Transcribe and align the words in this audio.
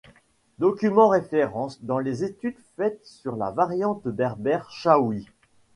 Document 0.57 1.09
référence 1.09 1.83
dans 1.83 1.99
les 1.99 2.23
études 2.23 2.57
faites 2.75 3.05
sur 3.05 3.35
la 3.35 3.51
variante 3.51 4.07
berbère 4.07 4.67
chaouie. 4.71 5.27